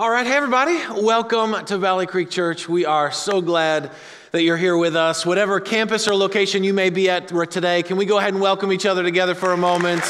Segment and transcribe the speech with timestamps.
[0.00, 2.68] All right, hey everybody, welcome to Valley Creek Church.
[2.68, 3.90] We are so glad
[4.30, 5.26] that you're here with us.
[5.26, 8.72] Whatever campus or location you may be at today, can we go ahead and welcome
[8.72, 10.04] each other together for a moment?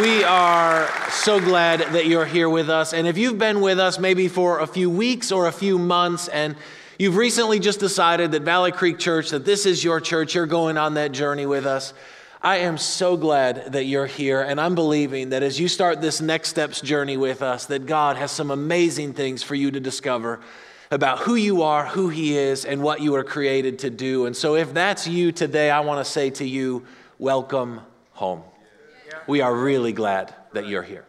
[0.00, 2.92] We are so glad that you're here with us.
[2.92, 6.28] And if you've been with us maybe for a few weeks or a few months
[6.28, 6.54] and
[7.00, 10.78] you've recently just decided that Valley Creek Church, that this is your church, you're going
[10.78, 11.92] on that journey with us.
[12.42, 16.22] I am so glad that you're here, and I'm believing that as you start this
[16.22, 20.40] next steps journey with us, that God has some amazing things for you to discover
[20.90, 24.24] about who you are, who He is, and what you are created to do.
[24.24, 26.86] And so, if that's you today, I want to say to you,
[27.18, 28.42] welcome home.
[29.26, 31.04] We are really glad that you're here.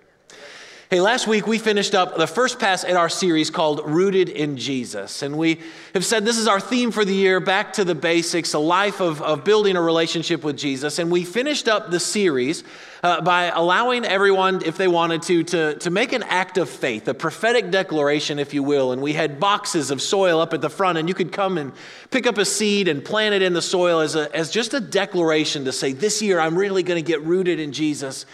[0.91, 4.57] Hey, last week we finished up the first pass in our series called Rooted in
[4.57, 5.21] Jesus.
[5.21, 5.61] And we
[5.93, 8.99] have said this is our theme for the year back to the basics, a life
[8.99, 10.99] of, of building a relationship with Jesus.
[10.99, 12.65] And we finished up the series
[13.03, 17.07] uh, by allowing everyone, if they wanted to, to, to make an act of faith,
[17.07, 18.91] a prophetic declaration, if you will.
[18.91, 21.71] And we had boxes of soil up at the front, and you could come and
[22.09, 24.81] pick up a seed and plant it in the soil as, a, as just a
[24.81, 28.25] declaration to say, This year I'm really going to get rooted in Jesus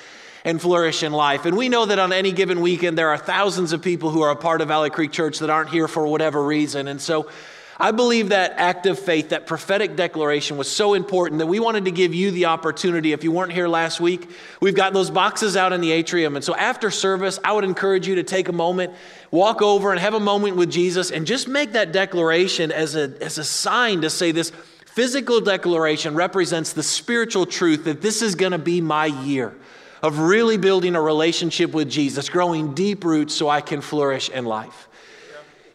[0.48, 1.46] and flourish in life.
[1.46, 4.32] And we know that on any given weekend, there are thousands of people who are
[4.32, 6.88] a part of Valley Creek Church that aren't here for whatever reason.
[6.88, 7.30] And so
[7.78, 11.84] I believe that act of faith, that prophetic declaration was so important that we wanted
[11.84, 13.12] to give you the opportunity.
[13.12, 14.30] If you weren't here last week,
[14.62, 16.38] we've got those boxes out in the atrium.
[16.38, 18.94] And so after service, I would encourage you to take a moment,
[19.32, 23.14] walk over and have a moment with Jesus and just make that declaration as a,
[23.20, 24.54] as a sign to say this
[24.86, 29.54] physical declaration represents the spiritual truth that this is going to be my year
[30.02, 34.46] of really building a relationship with Jesus, growing deep roots so I can flourish in
[34.46, 34.88] life.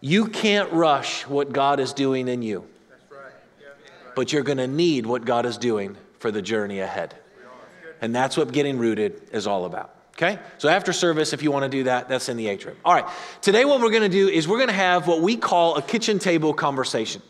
[0.00, 2.64] You can't rush what God is doing in you,
[4.16, 7.14] but you're going to need what God is doing for the journey ahead.
[8.00, 9.94] And that's what getting rooted is all about.
[10.16, 10.38] Okay?
[10.58, 12.76] So after service, if you want to do that, that's in the atrium.
[12.84, 13.06] All right.
[13.40, 15.82] Today, what we're going to do is we're going to have what we call a
[15.82, 17.22] kitchen table conversation.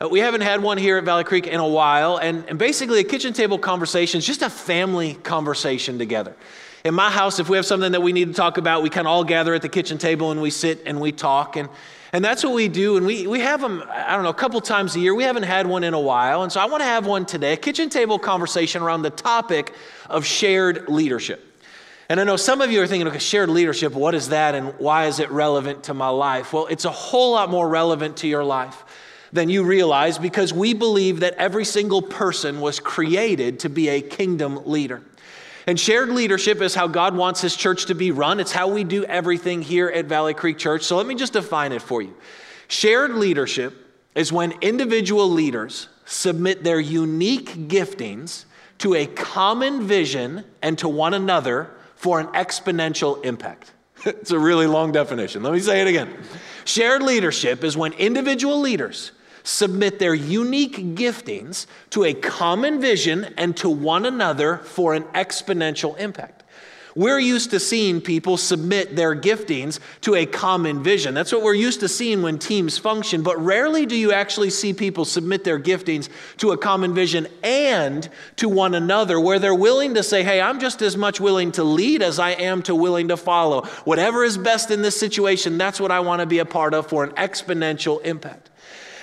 [0.00, 3.00] Uh, we haven't had one here at Valley Creek in a while, and, and basically,
[3.00, 6.36] a kitchen table conversation is just a family conversation together.
[6.84, 9.08] In my house, if we have something that we need to talk about, we kind
[9.08, 11.56] of all gather at the kitchen table and we sit and we talk.
[11.56, 11.68] And,
[12.12, 12.96] and that's what we do.
[12.96, 15.12] And we, we have them, I don't know, a couple times a year.
[15.12, 16.44] We haven't had one in a while.
[16.44, 19.74] And so I want to have one today a kitchen table conversation around the topic
[20.08, 21.44] of shared leadership.
[22.08, 24.68] And I know some of you are thinking, okay, shared leadership, what is that and
[24.78, 26.52] why is it relevant to my life?
[26.52, 28.84] Well, it's a whole lot more relevant to your life
[29.32, 34.00] than you realize because we believe that every single person was created to be a
[34.00, 35.02] kingdom leader.
[35.66, 38.40] And shared leadership is how God wants His church to be run.
[38.40, 40.82] It's how we do everything here at Valley Creek Church.
[40.82, 42.14] So let me just define it for you.
[42.68, 43.74] Shared leadership
[44.14, 48.46] is when individual leaders submit their unique giftings
[48.78, 53.72] to a common vision and to one another for an exponential impact.
[54.06, 55.42] it's a really long definition.
[55.42, 56.16] Let me say it again.
[56.64, 59.12] Shared leadership is when individual leaders
[59.48, 65.98] submit their unique giftings to a common vision and to one another for an exponential
[65.98, 66.42] impact.
[66.94, 71.14] We're used to seeing people submit their giftings to a common vision.
[71.14, 74.74] That's what we're used to seeing when teams function, but rarely do you actually see
[74.74, 79.94] people submit their giftings to a common vision and to one another, where they're willing
[79.94, 83.08] to say, Hey, I'm just as much willing to lead as I am to willing
[83.08, 83.62] to follow.
[83.84, 86.88] Whatever is best in this situation, that's what I want to be a part of
[86.88, 88.50] for an exponential impact.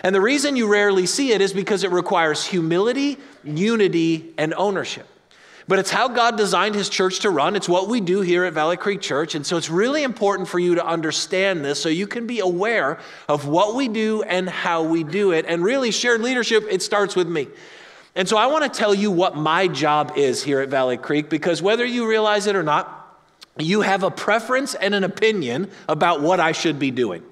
[0.06, 5.08] And the reason you rarely see it is because it requires humility, unity, and ownership.
[5.68, 7.56] But it's how God designed his church to run.
[7.56, 9.34] It's what we do here at Valley Creek Church.
[9.34, 13.00] And so it's really important for you to understand this so you can be aware
[13.28, 15.48] of what we do and how we do it.
[15.48, 17.48] And really, shared leadership, it starts with me.
[18.14, 21.32] And so I want to tell you what my job is here at Valley Creek
[21.32, 23.26] because whether you realize it or not,
[23.58, 27.24] you have a preference and an opinion about what I should be doing.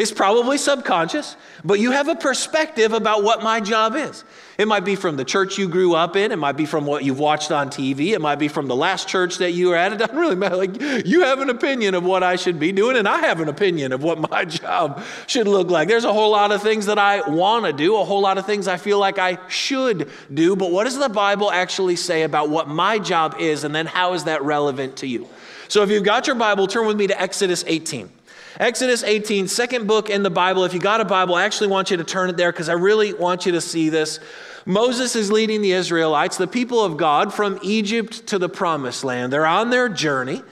[0.00, 4.24] It's probably subconscious, but you have a perspective about what my job is.
[4.56, 7.04] It might be from the church you grew up in, it might be from what
[7.04, 9.92] you've watched on TV, it might be from the last church that you were at.
[9.92, 10.56] It doesn't really matter.
[10.56, 13.50] Like you have an opinion of what I should be doing, and I have an
[13.50, 15.86] opinion of what my job should look like.
[15.86, 18.46] There's a whole lot of things that I want to do, a whole lot of
[18.46, 22.48] things I feel like I should do, but what does the Bible actually say about
[22.48, 25.28] what my job is, and then how is that relevant to you?
[25.68, 28.10] So if you've got your Bible, turn with me to Exodus 18.
[28.58, 30.64] Exodus 18, second book in the Bible.
[30.64, 32.72] If you got a Bible, I actually want you to turn it there because I
[32.74, 34.18] really want you to see this.
[34.66, 39.32] Moses is leading the Israelites, the people of God, from Egypt to the promised land.
[39.32, 40.42] They're on their journey.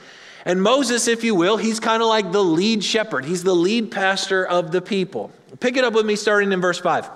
[0.44, 3.90] And Moses, if you will, he's kind of like the lead shepherd, he's the lead
[3.90, 5.30] pastor of the people.
[5.60, 7.10] Pick it up with me starting in verse 5.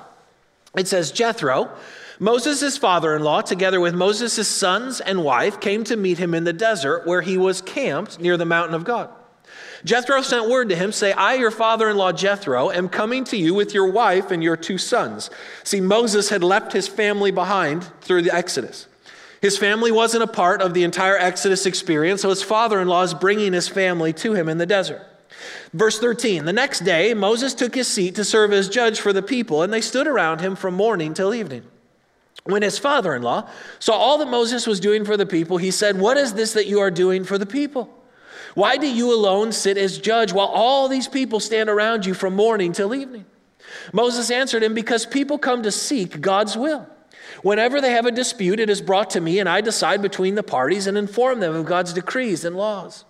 [0.77, 1.71] It says, Jethro,
[2.19, 6.45] Moses' father in law, together with Moses' sons and wife, came to meet him in
[6.45, 9.11] the desert where he was camped near the mountain of God.
[9.85, 13.37] Jethro sent word to him, say, I, your father in law Jethro, am coming to
[13.37, 15.29] you with your wife and your two sons.
[15.65, 18.87] See, Moses had left his family behind through the Exodus.
[19.41, 23.03] His family wasn't a part of the entire Exodus experience, so his father in law
[23.03, 25.05] is bringing his family to him in the desert.
[25.73, 29.23] Verse 13 The next day, Moses took his seat to serve as judge for the
[29.23, 31.65] people, and they stood around him from morning till evening.
[32.45, 33.49] When his father in law
[33.81, 36.67] saw all that Moses was doing for the people, he said, What is this that
[36.67, 37.89] you are doing for the people?
[38.55, 42.35] Why do you alone sit as judge while all these people stand around you from
[42.35, 43.25] morning till evening?
[43.93, 46.87] Moses answered him, Because people come to seek God's will.
[47.43, 50.43] Whenever they have a dispute, it is brought to me, and I decide between the
[50.43, 53.05] parties and inform them of God's decrees and laws.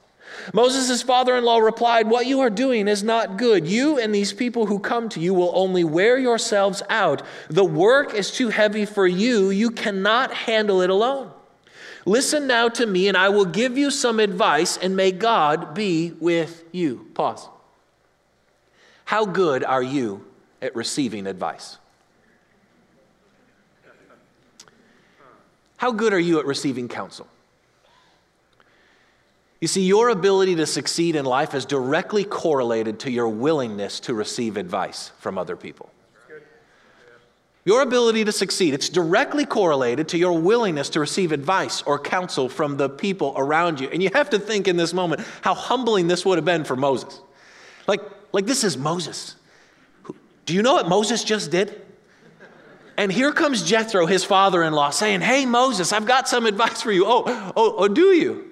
[0.55, 3.67] Moses' father in law replied, What you are doing is not good.
[3.67, 7.23] You and these people who come to you will only wear yourselves out.
[7.51, 9.51] The work is too heavy for you.
[9.51, 11.33] You cannot handle it alone.
[12.05, 16.13] Listen now to me, and I will give you some advice, and may God be
[16.19, 17.09] with you.
[17.15, 17.49] Pause.
[19.05, 20.25] How good are you
[20.61, 21.79] at receiving advice?
[25.77, 27.27] How good are you at receiving counsel?
[29.61, 34.15] You see, your ability to succeed in life is directly correlated to your willingness to
[34.15, 35.91] receive advice from other people.
[37.65, 42.49] Your ability to succeed, it's directly correlated to your willingness to receive advice or counsel
[42.49, 43.89] from the people around you.
[43.89, 46.75] And you have to think in this moment how humbling this would have been for
[46.75, 47.21] Moses.
[47.87, 48.01] Like,
[48.33, 49.37] like this is Moses.
[50.45, 51.81] Do you know what Moses just did?
[52.97, 56.83] And here comes Jethro, his father in law, saying, Hey, Moses, I've got some advice
[56.83, 57.05] for you.
[57.07, 58.51] Oh, oh, oh, do you?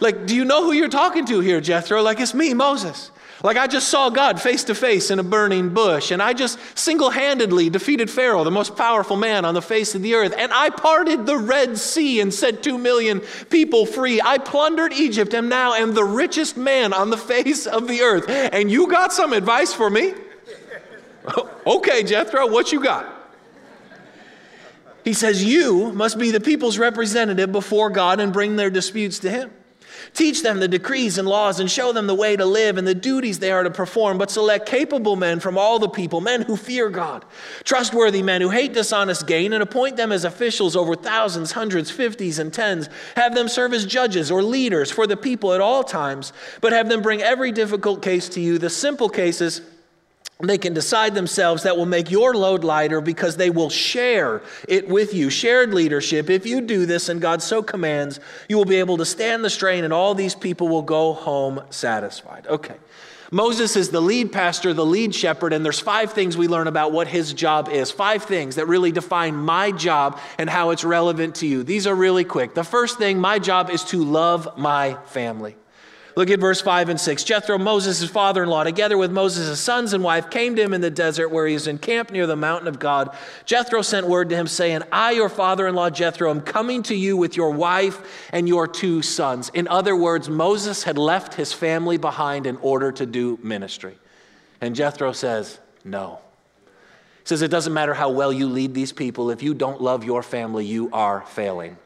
[0.00, 2.02] Like, do you know who you're talking to here, Jethro?
[2.02, 3.10] Like, it's me, Moses.
[3.46, 6.58] Like, I just saw God face to face in a burning bush, and I just
[6.76, 10.34] single handedly defeated Pharaoh, the most powerful man on the face of the earth.
[10.36, 14.20] And I parted the Red Sea and set two million people free.
[14.20, 18.28] I plundered Egypt and now am the richest man on the face of the earth.
[18.28, 20.12] And you got some advice for me?
[21.68, 23.06] okay, Jethro, what you got?
[25.04, 29.30] He says, You must be the people's representative before God and bring their disputes to
[29.30, 29.52] Him.
[30.16, 32.94] Teach them the decrees and laws and show them the way to live and the
[32.94, 36.56] duties they are to perform, but select capable men from all the people, men who
[36.56, 37.22] fear God,
[37.64, 42.38] trustworthy men who hate dishonest gain, and appoint them as officials over thousands, hundreds, fifties,
[42.38, 42.88] and tens.
[43.14, 46.32] Have them serve as judges or leaders for the people at all times,
[46.62, 48.56] but have them bring every difficult case to you.
[48.56, 49.60] The simple cases,
[50.38, 54.86] they can decide themselves that will make your load lighter because they will share it
[54.86, 55.30] with you.
[55.30, 56.28] Shared leadership.
[56.28, 59.50] If you do this and God so commands, you will be able to stand the
[59.50, 62.46] strain and all these people will go home satisfied.
[62.48, 62.76] Okay.
[63.32, 66.92] Moses is the lead pastor, the lead shepherd, and there's five things we learn about
[66.92, 67.90] what his job is.
[67.90, 71.64] Five things that really define my job and how it's relevant to you.
[71.64, 72.54] These are really quick.
[72.54, 75.56] The first thing, my job is to love my family.
[76.16, 77.24] Look at verse 5 and 6.
[77.24, 80.80] Jethro, Moses' father in law, together with Moses' sons and wife, came to him in
[80.80, 83.14] the desert where he was encamped near the mountain of God.
[83.44, 86.94] Jethro sent word to him, saying, I, your father in law Jethro, am coming to
[86.94, 88.00] you with your wife
[88.32, 89.50] and your two sons.
[89.52, 93.98] In other words, Moses had left his family behind in order to do ministry.
[94.62, 96.20] And Jethro says, No.
[96.64, 100.02] He says, It doesn't matter how well you lead these people, if you don't love
[100.02, 101.76] your family, you are failing.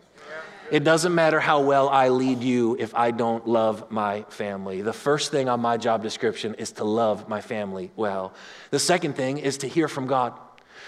[0.71, 4.83] It doesn't matter how well I lead you if I don't love my family.
[4.83, 8.33] The first thing on my job description is to love my family well.
[8.71, 10.33] The second thing is to hear from God.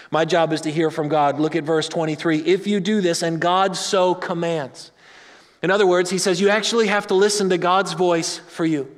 [0.09, 1.39] My job is to hear from God.
[1.39, 2.39] Look at verse 23.
[2.39, 4.91] If you do this, and God so commands.
[5.61, 8.89] In other words, he says you actually have to listen to God's voice for you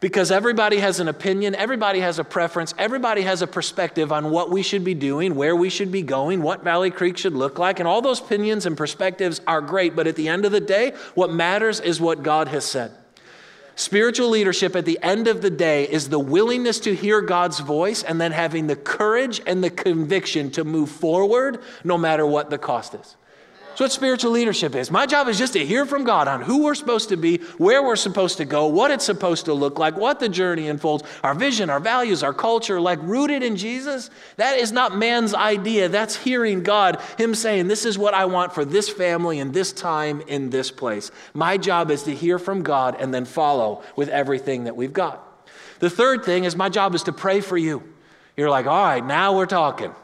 [0.00, 4.50] because everybody has an opinion, everybody has a preference, everybody has a perspective on what
[4.50, 7.78] we should be doing, where we should be going, what Valley Creek should look like.
[7.78, 10.94] And all those opinions and perspectives are great, but at the end of the day,
[11.14, 12.92] what matters is what God has said.
[13.76, 18.02] Spiritual leadership at the end of the day is the willingness to hear God's voice
[18.02, 22.58] and then having the courage and the conviction to move forward no matter what the
[22.58, 23.16] cost is.
[23.70, 24.90] That's what spiritual leadership is.
[24.90, 27.82] My job is just to hear from God on who we're supposed to be, where
[27.82, 31.34] we're supposed to go, what it's supposed to look like, what the journey unfolds, our
[31.34, 34.10] vision, our values, our culture, like rooted in Jesus.
[34.36, 35.88] That is not man's idea.
[35.88, 39.72] That's hearing God, Him saying, This is what I want for this family in this
[39.72, 41.12] time in this place.
[41.32, 45.24] My job is to hear from God and then follow with everything that we've got.
[45.78, 47.82] The third thing is my job is to pray for you.
[48.36, 49.94] You're like, All right, now we're talking.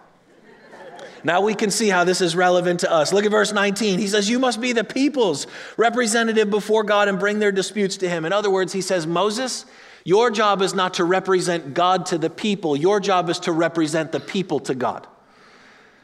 [1.26, 3.12] Now we can see how this is relevant to us.
[3.12, 3.98] Look at verse 19.
[3.98, 8.08] He says, You must be the people's representative before God and bring their disputes to
[8.08, 8.24] him.
[8.24, 9.66] In other words, he says, Moses,
[10.04, 14.12] your job is not to represent God to the people, your job is to represent
[14.12, 15.04] the people to God.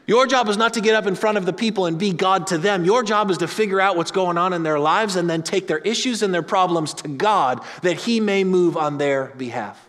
[0.07, 2.47] Your job is not to get up in front of the people and be God
[2.47, 2.83] to them.
[2.83, 5.67] Your job is to figure out what's going on in their lives and then take
[5.67, 9.87] their issues and their problems to God that He may move on their behalf.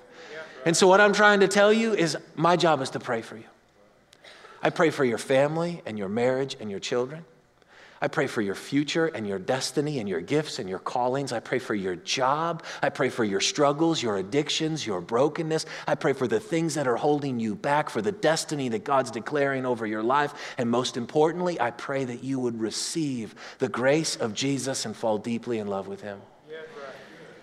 [0.65, 3.37] And so, what I'm trying to tell you is my job is to pray for
[3.37, 3.47] you.
[4.65, 7.27] I pray for your family and your marriage and your children.
[8.01, 11.33] I pray for your future and your destiny and your gifts and your callings.
[11.33, 12.65] I pray for your job.
[12.83, 15.67] I pray for your struggles, your addictions, your brokenness.
[15.87, 19.11] I pray for the things that are holding you back, for the destiny that God's
[19.11, 20.55] declaring over your life.
[20.59, 25.19] And most importantly, I pray that you would receive the grace of Jesus and fall
[25.19, 26.21] deeply in love with Him.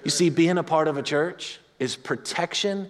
[0.04, 2.90] You see, being a part of a church is protection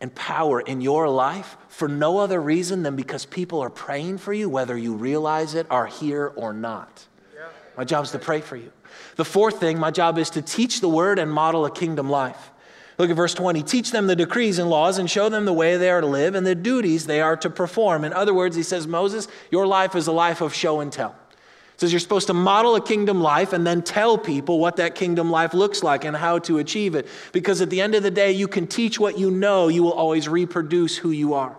[0.00, 4.32] and power in your life for no other reason than because people are praying for
[4.32, 7.06] you, whether you realize it, are here or not.
[7.76, 8.72] My job is to pray for you.
[9.16, 12.50] The fourth thing, my job is to teach the word and model a kingdom life.
[12.98, 13.62] Look at verse 20.
[13.62, 16.34] Teach them the decrees and laws and show them the way they are to live
[16.34, 18.04] and the duties they are to perform.
[18.04, 21.14] In other words, he says, Moses, your life is a life of show and tell
[21.80, 25.30] says you're supposed to model a kingdom life and then tell people what that kingdom
[25.30, 27.08] life looks like and how to achieve it.
[27.32, 29.94] Because at the end of the day, you can teach what you know, you will
[29.94, 31.56] always reproduce who you are.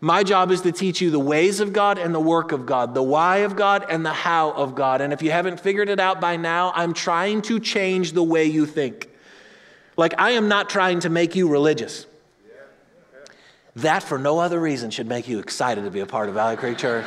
[0.00, 2.92] My job is to teach you the ways of God and the work of God,
[2.92, 5.00] the why of God and the how of God.
[5.00, 8.46] And if you haven't figured it out by now, I'm trying to change the way
[8.46, 9.08] you think.
[9.96, 12.04] Like, I am not trying to make you religious.
[13.76, 16.56] That, for no other reason, should make you excited to be a part of Valley
[16.56, 17.06] Creek Church.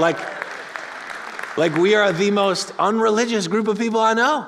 [0.00, 0.18] Like,
[1.56, 4.46] like, we are the most unreligious group of people I know.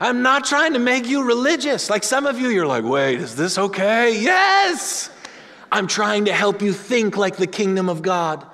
[0.00, 1.90] I'm not trying to make you religious.
[1.90, 4.18] Like some of you, you're like, wait, is this okay?
[4.18, 5.10] Yes!
[5.70, 8.46] I'm trying to help you think like the kingdom of God.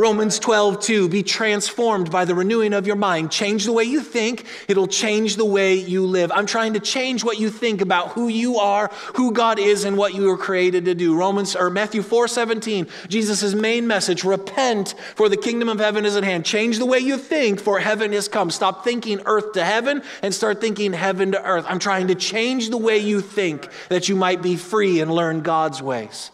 [0.00, 3.30] Romans 12, 2, be transformed by the renewing of your mind.
[3.30, 6.32] Change the way you think, it'll change the way you live.
[6.32, 9.98] I'm trying to change what you think about who you are, who God is, and
[9.98, 11.14] what you were created to do.
[11.14, 16.16] Romans or Matthew 4, 17, Jesus' main message repent, for the kingdom of heaven is
[16.16, 16.46] at hand.
[16.46, 18.50] Change the way you think, for heaven is come.
[18.50, 21.66] Stop thinking earth to heaven and start thinking heaven to earth.
[21.68, 25.42] I'm trying to change the way you think that you might be free and learn
[25.42, 26.30] God's ways.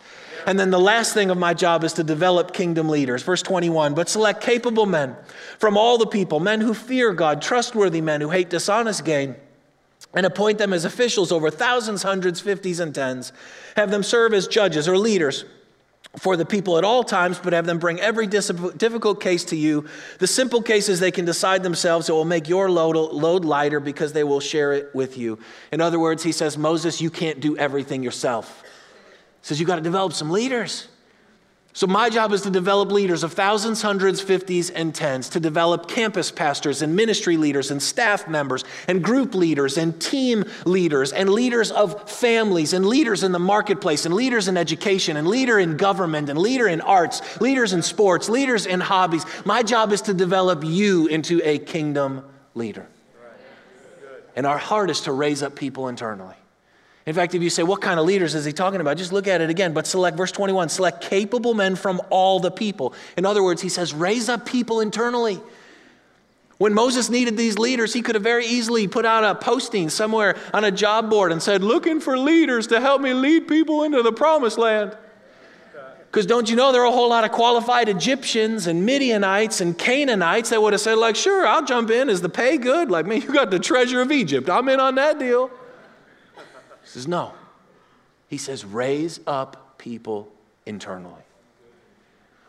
[0.47, 3.23] And then the last thing of my job is to develop kingdom leaders.
[3.23, 5.17] Verse 21 But select capable men
[5.59, 9.37] from all the people, men who fear God, trustworthy men who hate dishonest gain,
[10.15, 13.33] and appoint them as officials over thousands, hundreds, fifties, and tens.
[13.77, 15.45] Have them serve as judges or leaders
[16.19, 19.87] for the people at all times, but have them bring every difficult case to you.
[20.19, 22.09] The simple cases they can decide themselves.
[22.09, 25.39] It will make your load, load lighter because they will share it with you.
[25.73, 28.63] In other words, he says, Moses, you can't do everything yourself
[29.47, 30.89] says you got to develop some leaders.
[31.73, 35.87] So, my job is to develop leaders of thousands, hundreds, fifties, and tens, to develop
[35.87, 41.31] campus pastors and ministry leaders and staff members and group leaders and team leaders and
[41.31, 45.77] leaders of families and leaders in the marketplace and leaders in education and leader in
[45.77, 49.25] government and leader in arts, leaders in sports, leaders in hobbies.
[49.45, 52.25] My job is to develop you into a kingdom
[52.55, 52.89] leader.
[54.35, 56.35] And our heart is to raise up people internally.
[57.07, 58.97] In fact, if you say, what kind of leaders is he talking about?
[58.97, 59.73] Just look at it again.
[59.73, 62.95] But select, verse 21, select capable men from all the people.
[63.17, 65.41] In other words, he says, raise up people internally.
[66.59, 70.37] When Moses needed these leaders, he could have very easily put out a posting somewhere
[70.53, 74.03] on a job board and said, looking for leaders to help me lead people into
[74.03, 74.97] the promised land.
[76.07, 79.79] Because don't you know there are a whole lot of qualified Egyptians and Midianites and
[79.79, 82.09] Canaanites that would have said, like, sure, I'll jump in.
[82.09, 82.91] Is the pay good?
[82.91, 84.49] Like, man, you got the treasure of Egypt.
[84.49, 85.53] I'm in on that deal
[86.97, 87.33] says, No.
[88.29, 90.33] He says, raise up people
[90.65, 91.23] internally.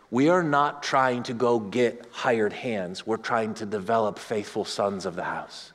[0.09, 3.05] We are not trying to go get hired hands.
[3.05, 5.73] We're trying to develop faithful sons of the house.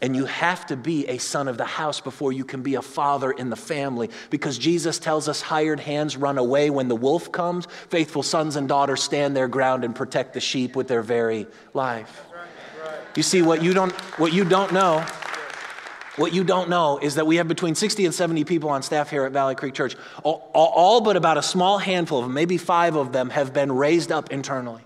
[0.00, 2.80] And you have to be a son of the house before you can be a
[2.82, 7.30] father in the family because Jesus tells us hired hands run away when the wolf
[7.30, 7.66] comes.
[7.90, 12.22] Faithful sons and daughters stand their ground and protect the sheep with their very life.
[13.14, 15.04] You see, what you don't, what you don't know
[16.20, 19.08] what you don't know is that we have between 60 and 70 people on staff
[19.08, 19.96] here at Valley Creek Church.
[20.22, 23.72] All, all, but about a small handful of them, maybe five of them, have been
[23.72, 24.82] raised up internally.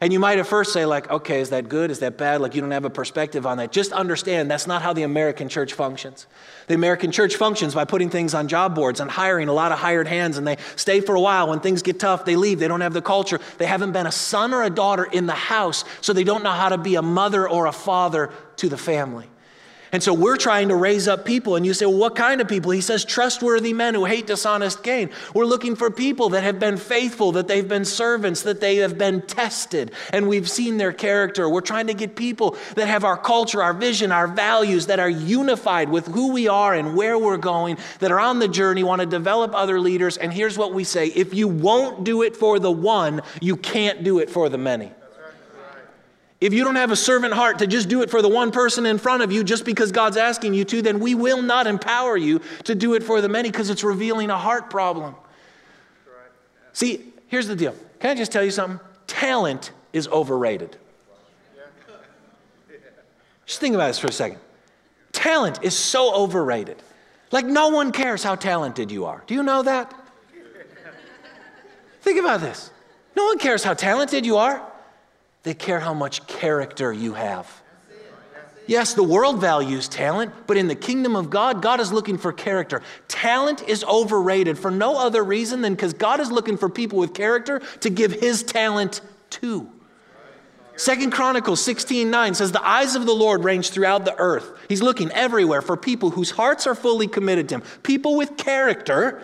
[0.00, 1.92] And you might at first say, like, okay, is that good?
[1.92, 2.40] Is that bad?
[2.40, 3.70] Like, you don't have a perspective on that.
[3.70, 6.26] Just understand that's not how the American church functions.
[6.66, 9.78] The American church functions by putting things on job boards and hiring a lot of
[9.78, 11.48] hired hands, and they stay for a while.
[11.48, 12.58] When things get tough, they leave.
[12.58, 13.38] They don't have the culture.
[13.58, 16.50] They haven't been a son or a daughter in the house, so they don't know
[16.50, 19.28] how to be a mother or a father to the family.
[19.92, 21.54] And so we're trying to raise up people.
[21.54, 22.70] And you say, well, what kind of people?
[22.70, 25.10] He says, trustworthy men who hate dishonest gain.
[25.34, 28.96] We're looking for people that have been faithful, that they've been servants, that they have
[28.96, 31.46] been tested, and we've seen their character.
[31.46, 35.10] We're trying to get people that have our culture, our vision, our values, that are
[35.10, 39.00] unified with who we are and where we're going, that are on the journey, want
[39.00, 40.16] to develop other leaders.
[40.16, 44.02] And here's what we say if you won't do it for the one, you can't
[44.02, 44.90] do it for the many.
[46.42, 48.84] If you don't have a servant heart to just do it for the one person
[48.84, 52.16] in front of you just because God's asking you to, then we will not empower
[52.16, 55.14] you to do it for the many because it's revealing a heart problem.
[56.72, 57.76] See, here's the deal.
[58.00, 58.80] Can I just tell you something?
[59.06, 60.76] Talent is overrated.
[63.46, 64.40] Just think about this for a second.
[65.12, 66.82] Talent is so overrated.
[67.30, 69.22] Like, no one cares how talented you are.
[69.28, 69.94] Do you know that?
[72.00, 72.72] Think about this.
[73.16, 74.71] No one cares how talented you are.
[75.42, 77.62] They care how much character you have.
[78.66, 82.32] Yes, the world values talent, but in the kingdom of God, God is looking for
[82.32, 82.80] character.
[83.08, 87.12] Talent is overrated for no other reason than because God is looking for people with
[87.12, 89.68] character to give his talent to.
[90.76, 94.52] Second Chronicles 16 9 says, The eyes of the Lord range throughout the earth.
[94.68, 99.22] He's looking everywhere for people whose hearts are fully committed to him, people with character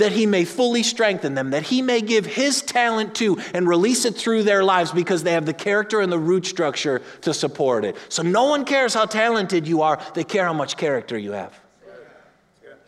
[0.00, 4.04] that he may fully strengthen them, that he may give his talent to and release
[4.04, 7.84] it through their lives because they have the character and the root structure to support
[7.84, 7.96] it.
[8.08, 11.58] So no one cares how talented you are, they care how much character you have.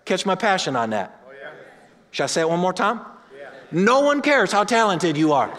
[0.05, 1.19] Catch my passion on that.
[2.11, 3.01] Should I say it one more time?
[3.71, 5.57] No one cares how talented you are.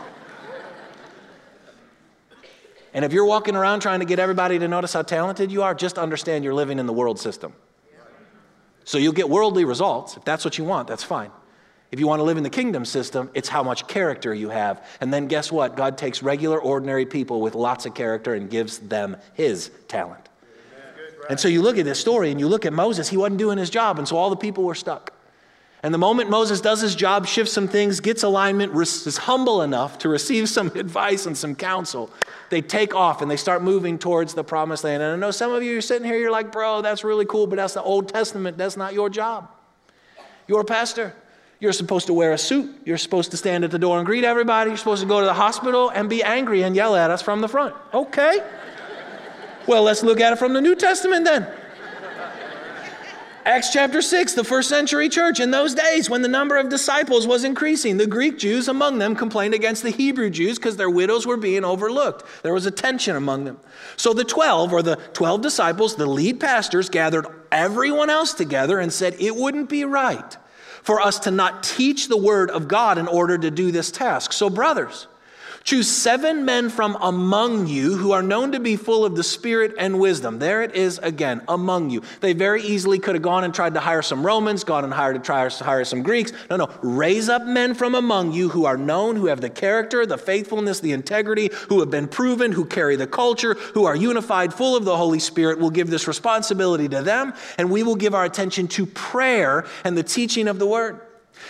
[2.93, 5.73] And if you're walking around trying to get everybody to notice how talented you are,
[5.73, 7.53] just understand you're living in the world system.
[8.83, 10.17] So you'll get worldly results.
[10.17, 11.31] If that's what you want, that's fine.
[11.93, 14.83] If you want to live in the kingdom system, it's how much character you have.
[14.99, 15.77] And then guess what?
[15.77, 20.27] God takes regular, ordinary people with lots of character and gives them his talent.
[21.29, 23.59] And so you look at this story and you look at Moses, he wasn't doing
[23.59, 25.13] his job, and so all the people were stuck.
[25.83, 29.99] And the moment Moses does his job, shifts some things, gets alignment, is humble enough
[29.99, 32.09] to receive some advice and some counsel,
[32.49, 35.03] they take off and they start moving towards the promised land.
[35.03, 37.45] And I know some of you are sitting here, you're like, bro, that's really cool,
[37.45, 38.57] but that's the Old Testament.
[38.57, 39.51] That's not your job.
[40.47, 41.13] You're a pastor.
[41.63, 42.69] You're supposed to wear a suit.
[42.83, 44.71] You're supposed to stand at the door and greet everybody.
[44.71, 47.39] You're supposed to go to the hospital and be angry and yell at us from
[47.39, 47.73] the front.
[47.93, 48.41] Okay.
[49.65, 51.47] Well, let's look at it from the New Testament then.
[53.45, 55.39] Acts chapter 6, the first century church.
[55.39, 59.15] In those days, when the number of disciples was increasing, the Greek Jews among them
[59.15, 62.25] complained against the Hebrew Jews because their widows were being overlooked.
[62.43, 63.57] There was a tension among them.
[63.95, 68.91] So the 12, or the 12 disciples, the lead pastors, gathered everyone else together and
[68.91, 70.37] said, It wouldn't be right
[70.83, 74.33] for us to not teach the word of God in order to do this task.
[74.33, 75.07] So, brothers,
[75.63, 79.73] Choose seven men from among you who are known to be full of the Spirit
[79.79, 80.37] and wisdom.
[80.39, 82.03] There it is again, among you.
[82.19, 85.15] They very easily could have gone and tried to hire some Romans, gone and hired
[85.15, 86.33] to try to hire some Greeks.
[86.49, 86.69] No, no.
[86.81, 90.81] Raise up men from among you who are known, who have the character, the faithfulness,
[90.81, 94.83] the integrity, who have been proven, who carry the culture, who are unified, full of
[94.83, 95.59] the Holy Spirit.
[95.59, 99.97] We'll give this responsibility to them, and we will give our attention to prayer and
[99.97, 100.99] the teaching of the word.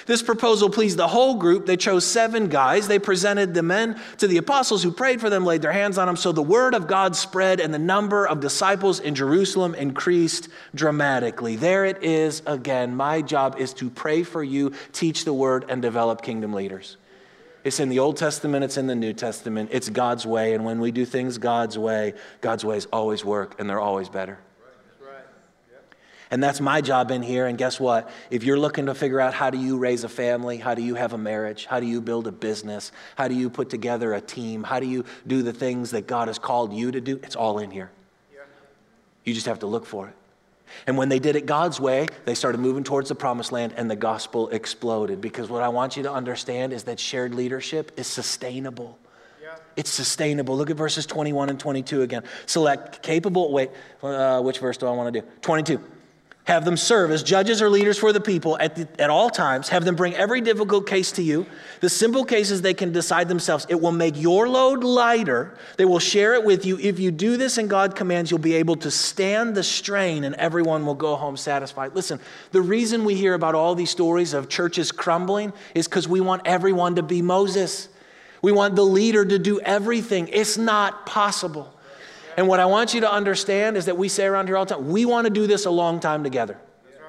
[0.05, 1.65] This proposal pleased the whole group.
[1.65, 2.87] They chose seven guys.
[2.87, 6.07] They presented the men to the apostles who prayed for them, laid their hands on
[6.07, 6.15] them.
[6.15, 11.55] So the word of God spread, and the number of disciples in Jerusalem increased dramatically.
[11.55, 12.95] There it is again.
[12.95, 16.97] My job is to pray for you, teach the word, and develop kingdom leaders.
[17.63, 19.69] It's in the Old Testament, it's in the New Testament.
[19.71, 20.53] It's God's way.
[20.53, 24.37] And when we do things God's way, God's ways always work, and they're always better.
[26.33, 27.45] And that's my job in here.
[27.45, 28.09] And guess what?
[28.31, 30.95] If you're looking to figure out how do you raise a family, how do you
[30.95, 34.19] have a marriage, how do you build a business, how do you put together a
[34.19, 37.35] team, how do you do the things that God has called you to do, it's
[37.35, 37.91] all in here.
[39.23, 40.15] You just have to look for it.
[40.87, 43.87] And when they did it God's way, they started moving towards the promised land and
[43.87, 45.21] the gospel exploded.
[45.21, 48.97] Because what I want you to understand is that shared leadership is sustainable.
[49.75, 50.57] It's sustainable.
[50.57, 52.23] Look at verses 21 and 22 again.
[52.47, 53.69] Select capable, wait,
[54.01, 55.27] uh, which verse do I want to do?
[55.41, 55.79] 22.
[56.45, 59.69] Have them serve as judges or leaders for the people at, the, at all times.
[59.69, 61.45] Have them bring every difficult case to you.
[61.79, 63.65] The simple cases they can decide themselves.
[63.69, 65.57] It will make your load lighter.
[65.77, 66.77] They will share it with you.
[66.79, 70.35] If you do this and God commands, you'll be able to stand the strain and
[70.35, 71.95] everyone will go home satisfied.
[71.95, 72.19] Listen,
[72.51, 76.41] the reason we hear about all these stories of churches crumbling is because we want
[76.43, 77.87] everyone to be Moses.
[78.41, 80.27] We want the leader to do everything.
[80.27, 81.72] It's not possible.
[82.37, 84.75] And what I want you to understand is that we say around here all the
[84.75, 86.57] time, we want to do this a long time together.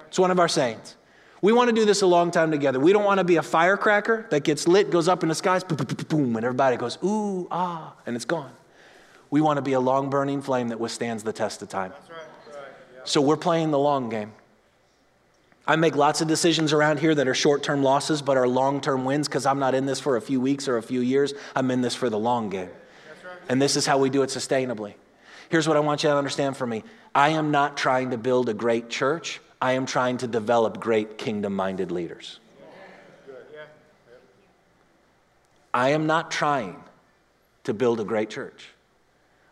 [0.09, 0.97] It's one of our sayings.
[1.43, 2.81] We want to do this a long time together.
[2.81, 5.63] We don't want to be a firecracker that gets lit, goes up in the skies,
[5.63, 8.53] boom, boom, boom, and everybody goes, ooh, ah, and it's gone.
[9.31, 11.93] We want to be a long burning flame that withstands the test of time.
[13.05, 14.33] So we're playing the long game.
[15.67, 18.81] I make lots of decisions around here that are short term losses but are long
[18.81, 21.33] term wins because I'm not in this for a few weeks or a few years.
[21.57, 22.71] I'm in this for the long game.
[23.49, 24.95] And this is how we do it sustainably.
[25.55, 26.83] Here's what I want you to understand from me
[27.15, 31.17] I am not trying to build a great church, I am trying to develop great
[31.17, 32.41] kingdom minded leaders.
[35.73, 36.83] I am not trying
[37.63, 38.67] to build a great church.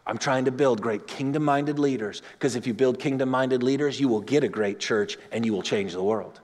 [0.04, 4.00] I'm trying to build great kingdom minded leaders because if you build kingdom minded leaders,
[4.00, 6.40] you will get a great church and you will change the world.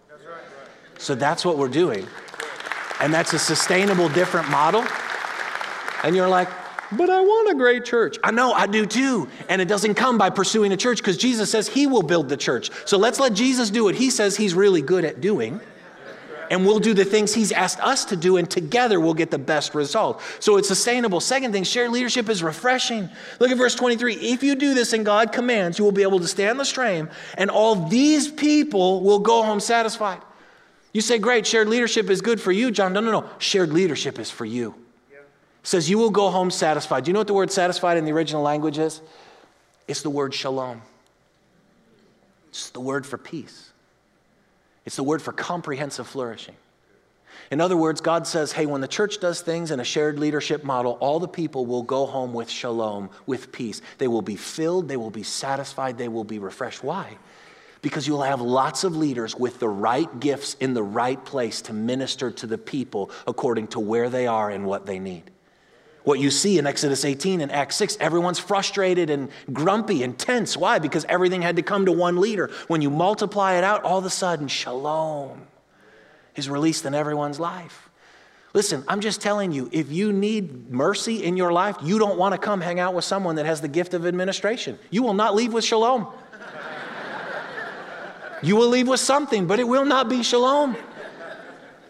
[0.98, 2.06] So that's what we're doing.
[3.00, 4.86] And that's a sustainable, different model.
[6.04, 6.48] And you're like,
[6.92, 8.18] but I want a great church.
[8.22, 9.28] I know, I do too.
[9.48, 12.36] And it doesn't come by pursuing a church because Jesus says he will build the
[12.36, 12.70] church.
[12.86, 15.60] So let's let Jesus do what he says he's really good at doing
[16.50, 19.38] and we'll do the things He's asked us to do, and together we'll get the
[19.38, 20.22] best result.
[20.40, 21.20] So it's sustainable.
[21.20, 23.08] Second thing, shared leadership is refreshing.
[23.38, 24.14] Look at verse 23.
[24.14, 27.08] If you do this and God commands, you will be able to stand the strain,
[27.36, 30.20] and all these people will go home satisfied.
[30.92, 32.92] You say, Great, shared leadership is good for you, John.
[32.92, 33.28] No, no, no.
[33.38, 34.74] Shared leadership is for you.
[35.68, 37.04] Says, You will go home satisfied.
[37.04, 39.02] Do you know what the word satisfied in the original language is?
[39.86, 40.80] It's the word shalom,
[42.48, 43.70] it's the word for peace.
[44.86, 46.54] It's the word for comprehensive flourishing.
[47.50, 50.64] In other words, God says, hey, when the church does things in a shared leadership
[50.64, 53.82] model, all the people will go home with shalom, with peace.
[53.98, 56.82] They will be filled, they will be satisfied, they will be refreshed.
[56.82, 57.18] Why?
[57.82, 61.74] Because you'll have lots of leaders with the right gifts in the right place to
[61.74, 65.30] minister to the people according to where they are and what they need.
[66.08, 70.56] What you see in Exodus 18 and Acts 6, everyone's frustrated and grumpy and tense.
[70.56, 70.78] Why?
[70.78, 72.50] Because everything had to come to one leader.
[72.66, 75.42] When you multiply it out, all of a sudden, shalom
[76.34, 77.90] is released in everyone's life.
[78.54, 82.32] Listen, I'm just telling you, if you need mercy in your life, you don't want
[82.32, 84.78] to come hang out with someone that has the gift of administration.
[84.88, 86.06] You will not leave with shalom.
[88.42, 90.74] you will leave with something, but it will not be shalom.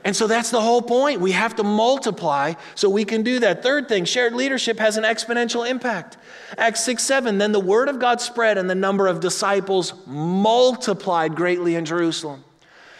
[0.08, 1.20] And so that's the whole point.
[1.20, 3.62] We have to multiply so we can do that.
[3.62, 6.16] Third thing, shared leadership has an exponential impact.
[6.56, 11.36] Acts 6 7, then the word of God spread and the number of disciples multiplied
[11.36, 12.42] greatly in Jerusalem.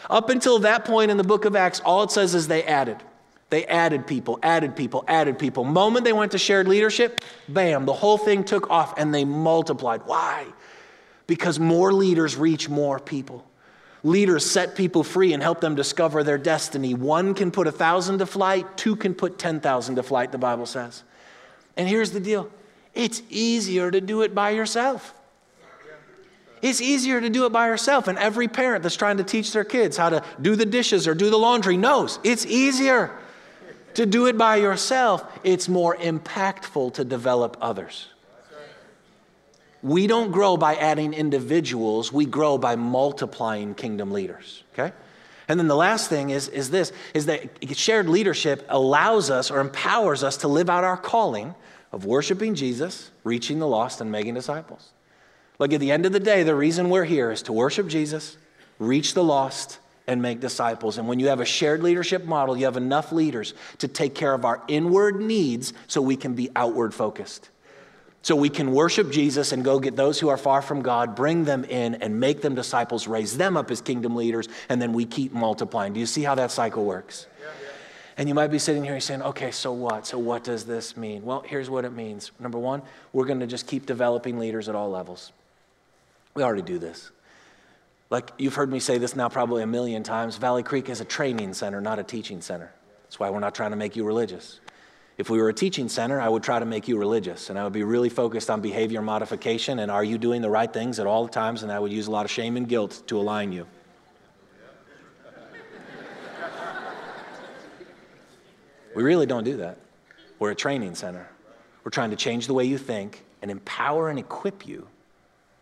[0.07, 2.97] Up until that point in the book of Acts, all it says is they added.
[3.49, 5.63] They added people, added people, added people.
[5.63, 10.03] Moment they went to shared leadership, bam, the whole thing took off and they multiplied.
[10.05, 10.45] Why?
[11.25, 13.48] Because more leaders reach more people.
[14.03, 16.93] Leaders set people free and help them discover their destiny.
[16.93, 20.65] One can put a thousand to flight, two can put 10,000 to flight, the Bible
[20.65, 21.03] says.
[21.75, 22.49] And here's the deal
[22.93, 25.13] it's easier to do it by yourself.
[26.61, 28.07] It's easier to do it by yourself.
[28.07, 31.15] And every parent that's trying to teach their kids how to do the dishes or
[31.15, 33.11] do the laundry knows it's easier
[33.93, 35.39] to do it by yourself.
[35.43, 38.07] It's more impactful to develop others.
[39.81, 44.93] We don't grow by adding individuals, we grow by multiplying kingdom leaders, okay?
[45.47, 49.59] And then the last thing is, is this is that shared leadership allows us or
[49.59, 51.55] empowers us to live out our calling
[51.91, 54.91] of worshiping Jesus, reaching the lost, and making disciples.
[55.57, 58.37] Look, at the end of the day, the reason we're here is to worship Jesus,
[58.77, 60.97] reach the lost, and make disciples.
[60.97, 64.33] And when you have a shared leadership model, you have enough leaders to take care
[64.33, 67.49] of our inward needs so we can be outward focused.
[68.21, 71.45] So we can worship Jesus and go get those who are far from God, bring
[71.45, 75.05] them in, and make them disciples, raise them up as kingdom leaders, and then we
[75.05, 75.93] keep multiplying.
[75.93, 77.27] Do you see how that cycle works?
[77.39, 77.71] Yeah, yeah.
[78.17, 80.05] And you might be sitting here saying, okay, so what?
[80.05, 81.23] So what does this mean?
[81.23, 82.31] Well, here's what it means.
[82.39, 82.81] Number one,
[83.13, 85.31] we're going to just keep developing leaders at all levels.
[86.33, 87.11] We already do this.
[88.09, 91.05] Like you've heard me say this now probably a million times Valley Creek is a
[91.05, 92.71] training center, not a teaching center.
[93.03, 94.59] That's why we're not trying to make you religious.
[95.19, 97.65] If we were a teaching center, I would try to make you religious, and I
[97.65, 101.05] would be really focused on behavior modification and are you doing the right things at
[101.05, 103.67] all times, and I would use a lot of shame and guilt to align you.
[108.95, 109.77] we really don't do that.
[110.39, 111.27] We're a training center.
[111.83, 114.87] We're trying to change the way you think and empower and equip you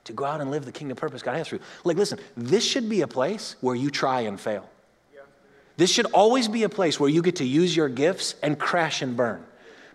[0.03, 1.61] to go out and live the kingdom purpose God has for you.
[1.83, 4.69] Like, listen, this should be a place where you try and fail.
[5.77, 9.01] This should always be a place where you get to use your gifts and crash
[9.01, 9.45] and burn.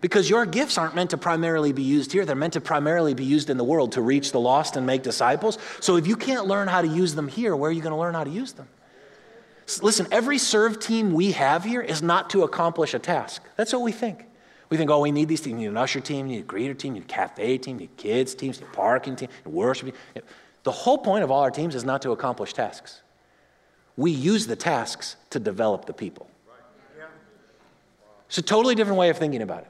[0.00, 3.24] Because your gifts aren't meant to primarily be used here, they're meant to primarily be
[3.24, 5.58] used in the world to reach the lost and make disciples.
[5.80, 7.98] So if you can't learn how to use them here, where are you going to
[7.98, 8.68] learn how to use them?
[9.80, 13.42] Listen, every serve team we have here is not to accomplish a task.
[13.56, 14.26] That's what we think.
[14.70, 15.54] We think, oh, we need these teams.
[15.54, 17.76] We need an usher team, we need a greeter team, we need a cafe team,
[17.76, 20.24] we need kids teams, we need a parking team, a worship team.
[20.64, 23.01] The whole point of all our teams is not to accomplish tasks.
[23.96, 26.28] We use the tasks to develop the people.
[28.26, 29.68] It's a totally different way of thinking about it.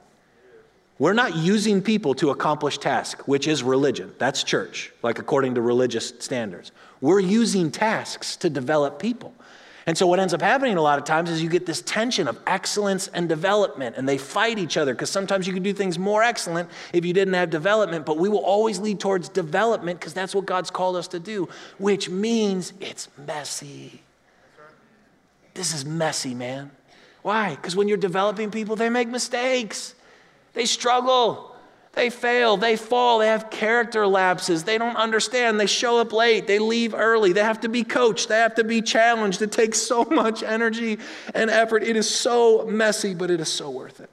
[0.98, 4.12] We're not using people to accomplish tasks, which is religion.
[4.18, 6.70] That's church, like according to religious standards.
[7.00, 9.34] We're using tasks to develop people.
[9.84, 12.28] And so, what ends up happening a lot of times is you get this tension
[12.28, 15.98] of excellence and development, and they fight each other because sometimes you can do things
[15.98, 20.14] more excellent if you didn't have development, but we will always lead towards development because
[20.14, 24.02] that's what God's called us to do, which means it's messy.
[25.54, 26.70] This is messy, man.
[27.22, 27.50] Why?
[27.50, 29.94] Because when you're developing people, they make mistakes.
[30.54, 31.52] They struggle.
[31.94, 36.46] They fail, they fall, they have character lapses, they don't understand, they show up late,
[36.46, 39.42] they leave early, they have to be coached, they have to be challenged.
[39.42, 40.98] It takes so much energy
[41.34, 41.82] and effort.
[41.82, 44.08] It is so messy, but it is so worth it.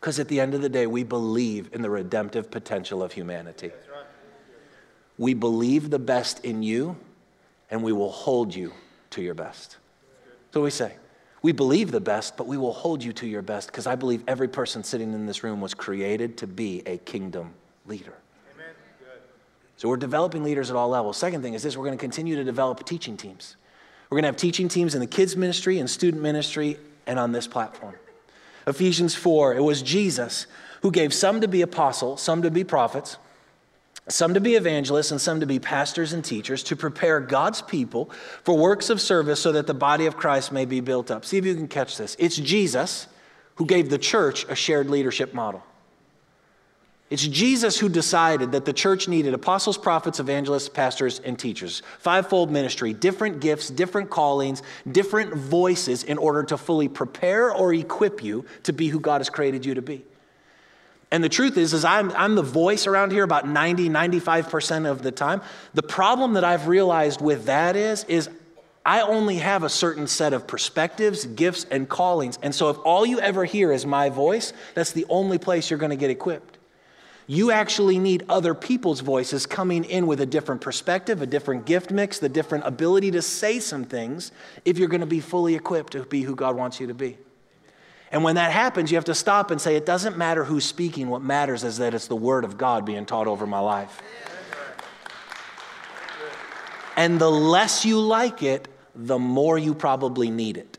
[0.00, 3.72] Because at the end of the day, we believe in the redemptive potential of humanity.
[5.18, 6.96] We believe the best in you,
[7.70, 8.72] and we will hold you
[9.10, 9.78] to your best.
[10.54, 10.94] So we say.
[11.42, 14.22] We believe the best, but we will hold you to your best because I believe
[14.28, 17.54] every person sitting in this room was created to be a kingdom
[17.86, 18.14] leader.
[18.54, 18.72] Amen.
[19.00, 19.20] Good.
[19.76, 21.16] So we're developing leaders at all levels.
[21.16, 23.56] Second thing is this we're going to continue to develop teaching teams.
[24.08, 27.32] We're going to have teaching teams in the kids' ministry and student ministry and on
[27.32, 27.96] this platform.
[28.68, 30.46] Ephesians 4, it was Jesus
[30.82, 33.16] who gave some to be apostles, some to be prophets,
[34.08, 38.10] some to be evangelists and some to be pastors and teachers to prepare God's people
[38.42, 41.24] for works of service so that the body of Christ may be built up.
[41.24, 42.14] See if you can catch this.
[42.18, 43.06] It's Jesus
[43.54, 45.62] who gave the church a shared leadership model.
[47.10, 51.82] It's Jesus who decided that the church needed apostles, prophets, evangelists, pastors, and teachers.
[51.98, 58.22] Fivefold ministry, different gifts, different callings, different voices in order to fully prepare or equip
[58.24, 60.04] you to be who God has created you to be.
[61.14, 65.02] And the truth is, is I'm, I'm the voice around here about 90, 95% of
[65.02, 65.42] the time.
[65.72, 68.28] The problem that I've realized with that is, is
[68.84, 72.36] I only have a certain set of perspectives, gifts, and callings.
[72.42, 75.78] And so if all you ever hear is my voice, that's the only place you're
[75.78, 76.58] going to get equipped.
[77.28, 81.92] You actually need other people's voices coming in with a different perspective, a different gift
[81.92, 84.32] mix, the different ability to say some things
[84.64, 87.18] if you're going to be fully equipped to be who God wants you to be.
[88.10, 91.08] And when that happens, you have to stop and say, it doesn't matter who's speaking.
[91.08, 94.00] What matters is that it's the Word of God being taught over my life.
[96.96, 100.78] And the less you like it, the more you probably need it.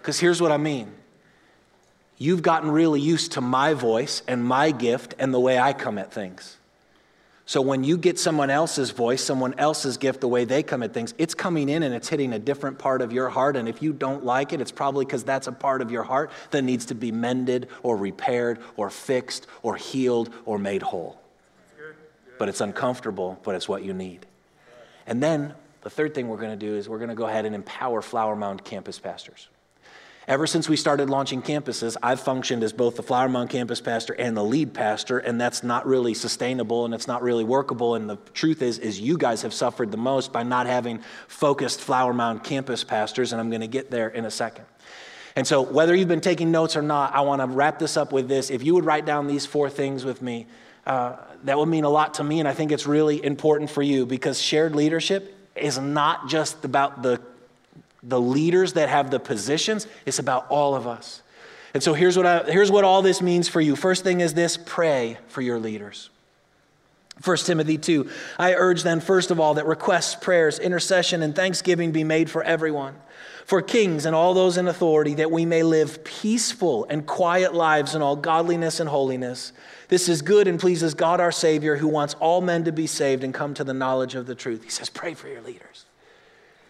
[0.00, 0.92] Because here's what I mean
[2.18, 5.98] you've gotten really used to my voice and my gift and the way I come
[5.98, 6.56] at things.
[7.48, 10.92] So when you get someone else's voice, someone else's gift, the way they come at
[10.92, 13.56] things, it's coming in and it's hitting a different part of your heart.
[13.56, 16.32] And if you don't like it, it's probably because that's a part of your heart
[16.50, 21.20] that needs to be mended or repaired or fixed or healed or made whole.
[22.36, 24.26] But it's uncomfortable, but it's what you need.
[25.06, 27.44] And then the third thing we're going to do is we're going to go ahead
[27.44, 29.48] and empower Flower Mound campus pastors.
[30.28, 34.12] Ever since we started launching campuses, I've functioned as both the Flower Mound campus pastor
[34.14, 37.94] and the lead pastor, and that's not really sustainable and it's not really workable.
[37.94, 41.80] And the truth is, is you guys have suffered the most by not having focused
[41.80, 44.64] Flower Mound campus pastors, and I'm going to get there in a second.
[45.36, 48.10] And so, whether you've been taking notes or not, I want to wrap this up
[48.10, 48.50] with this.
[48.50, 50.48] If you would write down these four things with me,
[50.86, 53.82] uh, that would mean a lot to me, and I think it's really important for
[53.82, 57.20] you because shared leadership is not just about the
[58.06, 61.22] the leaders that have the positions, it's about all of us.
[61.74, 63.76] And so here's what, I, here's what all this means for you.
[63.76, 66.10] First thing is this pray for your leaders.
[67.24, 71.92] 1 Timothy 2 I urge then, first of all, that requests, prayers, intercession, and thanksgiving
[71.92, 72.94] be made for everyone,
[73.44, 77.94] for kings and all those in authority, that we may live peaceful and quiet lives
[77.94, 79.52] in all godliness and holiness.
[79.88, 83.24] This is good and pleases God our Savior, who wants all men to be saved
[83.24, 84.64] and come to the knowledge of the truth.
[84.64, 85.85] He says, Pray for your leaders.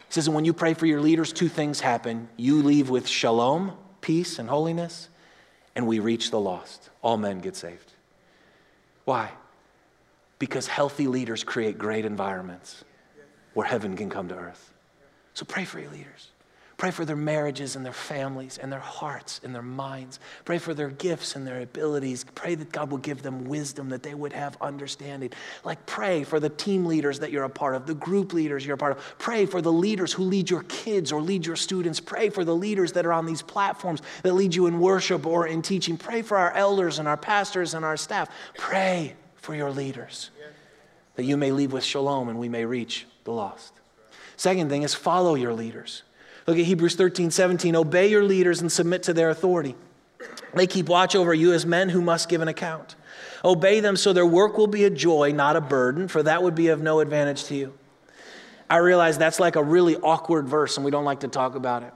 [0.09, 2.29] He says, and when you pray for your leaders, two things happen.
[2.37, 5.09] You leave with shalom, peace, and holiness,
[5.75, 6.90] and we reach the lost.
[7.03, 7.92] All men get saved.
[9.05, 9.31] Why?
[10.38, 12.85] Because healthy leaders create great environments
[13.55, 14.73] where heaven can come to earth.
[15.35, 16.29] So pray for your leaders.
[16.77, 20.21] Pray for their marriages and their families and their hearts and their minds.
[20.45, 22.27] Pray for their gifts and their abilities.
[22.35, 25.31] Pray that God will give them wisdom, that they would have understanding.
[25.65, 28.75] Like, pray for the team leaders that you're a part of, the group leaders you're
[28.75, 29.19] a part of.
[29.19, 31.99] Pray for the leaders who lead your kids or lead your students.
[31.99, 35.47] Pray for the leaders that are on these platforms that lead you in worship or
[35.47, 35.97] in teaching.
[35.97, 38.29] Pray for our elders and our pastors and our staff.
[38.59, 40.31] Pray for your leaders
[41.15, 43.73] that you may leave with shalom and we may reach the lost.
[44.37, 46.03] Second thing is follow your leaders.
[46.47, 47.75] Look at Hebrews 13, 17.
[47.75, 49.75] Obey your leaders and submit to their authority.
[50.55, 52.95] They keep watch over you as men who must give an account.
[53.45, 56.55] Obey them so their work will be a joy, not a burden, for that would
[56.55, 57.75] be of no advantage to you.
[58.69, 61.83] I realize that's like a really awkward verse and we don't like to talk about
[61.83, 61.93] it.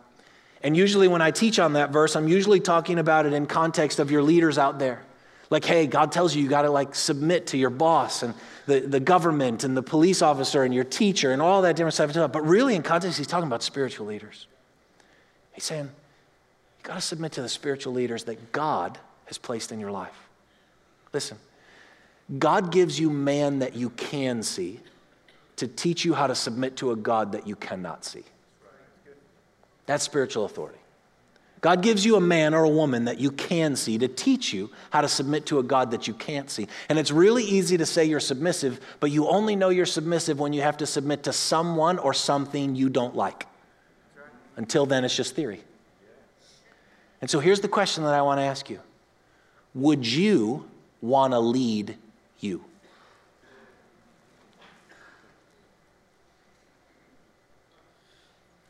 [0.63, 3.99] And usually, when I teach on that verse, I'm usually talking about it in context
[3.99, 5.03] of your leaders out there.
[5.51, 8.35] Like, hey, God tells you you got to like submit to your boss and
[8.67, 12.33] the, the government and the police officer and your teacher and all that different stuff.
[12.33, 14.47] But really, in context, he's talking about spiritual leaders.
[15.53, 19.81] He's saying, you got to submit to the spiritual leaders that God has placed in
[19.81, 20.29] your life.
[21.13, 21.37] Listen,
[22.39, 24.79] God gives you man that you can see
[25.57, 28.23] to teach you how to submit to a God that you cannot see.
[29.87, 30.80] That's spiritual authority.
[31.61, 34.71] God gives you a man or a woman that you can see to teach you
[34.89, 36.67] how to submit to a God that you can't see.
[36.89, 40.55] And it's really easy to say you're submissive, but you only know you're submissive when
[40.55, 43.47] you have to submit to someone or something you don't like.
[44.57, 45.61] Until then, it's just theory.
[47.21, 48.81] And so here's the question that I want to ask you
[49.75, 50.65] Would you
[51.03, 51.97] want to lead
[52.41, 52.65] you?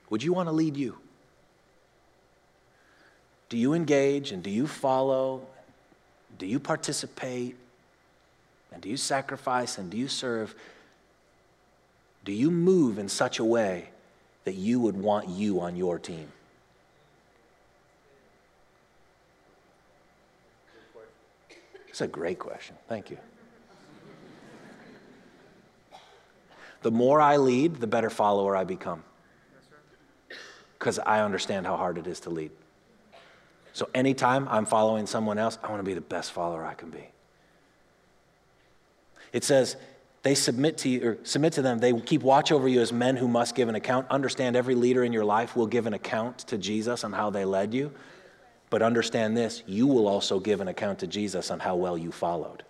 [0.08, 0.98] Would you want to lead you?
[3.50, 5.42] Do you engage and do you follow?
[6.38, 7.56] Do you participate?
[8.72, 10.54] And do you sacrifice and do you serve?
[12.24, 13.88] Do you move in such a way
[14.44, 16.28] that you would want you on your team?
[21.88, 22.76] It's a great question.
[22.88, 23.18] Thank you.
[26.82, 29.02] The more I lead, the better follower I become.
[30.78, 32.52] Because I understand how hard it is to lead.
[33.72, 36.90] So anytime I'm following someone else, I want to be the best follower I can
[36.90, 37.08] be.
[39.32, 39.76] It says,
[40.22, 43.16] they submit to you or submit to them they keep watch over you as men
[43.16, 44.06] who must give an account.
[44.10, 47.44] Understand every leader in your life will give an account to jesus on how they
[47.44, 47.90] led you.
[48.68, 52.12] But understand this you will also give an account to jesus on how well you
[52.12, 52.64] followed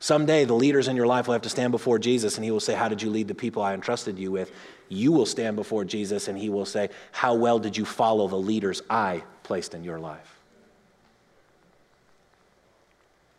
[0.00, 2.60] someday the leaders in your life will have to stand before jesus and he will
[2.60, 4.52] say how did you lead the people i entrusted you with
[4.88, 8.36] you will stand before jesus and he will say how well did you follow the
[8.36, 10.38] leaders i placed in your life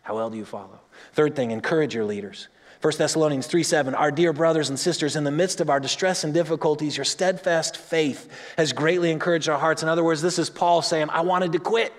[0.10, 0.80] how well do you follow?
[1.14, 2.48] Third thing, encourage your leaders.
[2.82, 6.24] 1 Thessalonians 3 7, our dear brothers and sisters, in the midst of our distress
[6.24, 9.84] and difficulties, your steadfast faith has greatly encouraged our hearts.
[9.84, 11.94] In other words, this is Paul saying, I wanted to quit.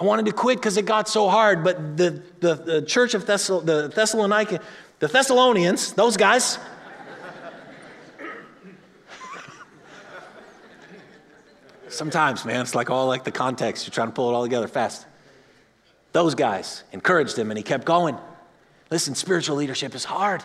[0.00, 1.64] I wanted to quit because it got so hard.
[1.64, 4.60] But the, the, the church of Thessal- the Thessalonica,
[5.00, 6.58] the Thessalonians, those guys,
[11.88, 13.86] sometimes, man, it's like all like the context.
[13.86, 15.04] You're trying to pull it all together fast.
[16.12, 18.16] Those guys encouraged him and he kept going.
[18.90, 20.44] Listen, spiritual leadership is hard.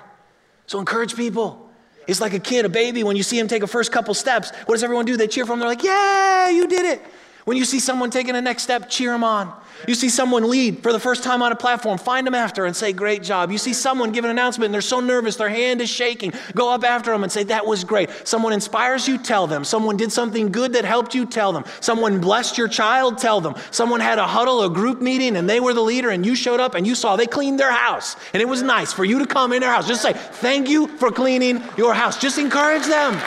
[0.66, 1.70] So encourage people.
[2.08, 4.52] It's like a kid, a baby, when you see him take a first couple steps,
[4.66, 5.16] what does everyone do?
[5.16, 5.60] They cheer for him.
[5.60, 7.02] They're like, Yeah, you did it.
[7.46, 9.54] When you see someone taking a next step, cheer them on.
[9.88, 12.76] You see someone lead for the first time on a platform, find them after and
[12.76, 13.52] say, Great job.
[13.52, 16.32] You see someone give an announcement and they're so nervous, their hand is shaking.
[16.56, 18.10] Go up after them and say, That was great.
[18.26, 19.66] Someone inspires you, tell them.
[19.66, 21.66] Someone did something good that helped you, tell them.
[21.82, 23.56] Someone blessed your child, tell them.
[23.72, 26.62] Someone had a huddle, a group meeting, and they were the leader, and you showed
[26.62, 28.16] up and you saw they cleaned their house.
[28.34, 29.88] And it was nice for you to come in their house.
[29.88, 32.18] Just say, Thank you for cleaning your house.
[32.18, 33.20] Just encourage them.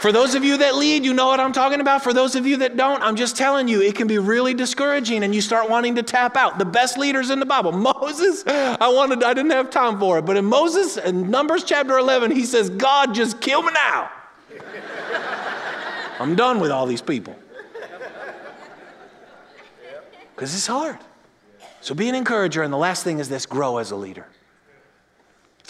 [0.00, 2.02] For those of you that lead, you know what I'm talking about.
[2.02, 5.24] For those of you that don't, I'm just telling you, it can be really discouraging
[5.24, 6.58] and you start wanting to tap out.
[6.58, 10.22] The best leaders in the Bible, Moses, I wanted, I didn't have time for it,
[10.22, 14.10] but in Moses, in Numbers chapter 11, he says, God, just kill me now.
[16.18, 17.36] I'm done with all these people.
[20.34, 20.96] Because it's hard.
[21.82, 22.62] So be an encourager.
[22.62, 24.26] And the last thing is this grow as a leader.